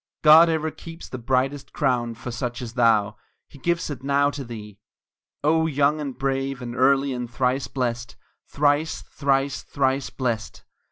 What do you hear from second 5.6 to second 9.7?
young and brave, and early and thrice blest Thrice, thrice,